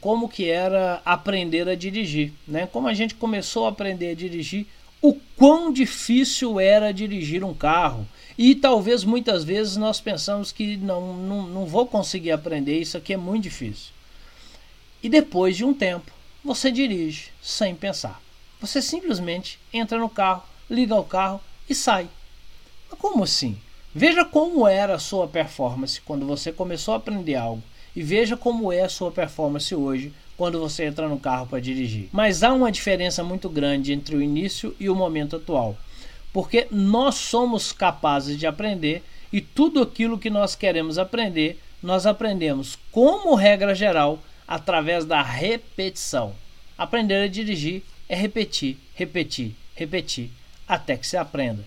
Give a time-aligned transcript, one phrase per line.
[0.00, 2.66] como que era aprender a dirigir, né?
[2.66, 4.66] Como a gente começou a aprender a dirigir,
[5.00, 8.06] o quão difícil era dirigir um carro.
[8.36, 13.12] E talvez muitas vezes nós pensamos que não, não, não vou conseguir aprender, isso aqui
[13.12, 13.92] é muito difícil.
[15.02, 16.12] E depois de um tempo,
[16.44, 18.20] você dirige sem pensar.
[18.60, 22.08] Você simplesmente entra no carro, liga o carro e sai.
[22.98, 23.56] Como assim?
[23.94, 27.62] Veja como era a sua performance quando você começou a aprender algo
[27.98, 32.08] e veja como é a sua performance hoje quando você entra no carro para dirigir.
[32.12, 35.76] Mas há uma diferença muito grande entre o início e o momento atual,
[36.32, 39.02] porque nós somos capazes de aprender
[39.32, 46.36] e tudo aquilo que nós queremos aprender, nós aprendemos como regra geral através da repetição.
[46.78, 50.30] Aprender a dirigir é repetir, repetir, repetir,
[50.68, 51.64] até que se aprenda.